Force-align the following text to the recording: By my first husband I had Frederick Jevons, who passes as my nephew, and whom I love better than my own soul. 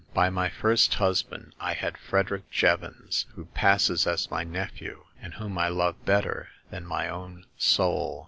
By 0.15 0.31
my 0.31 0.49
first 0.49 0.95
husband 0.95 1.53
I 1.59 1.73
had 1.73 1.95
Frederick 1.95 2.49
Jevons, 2.49 3.27
who 3.35 3.45
passes 3.45 4.07
as 4.07 4.31
my 4.31 4.43
nephew, 4.43 5.03
and 5.21 5.35
whom 5.35 5.59
I 5.59 5.67
love 5.67 6.05
better 6.05 6.47
than 6.71 6.87
my 6.87 7.07
own 7.07 7.45
soul. 7.55 8.19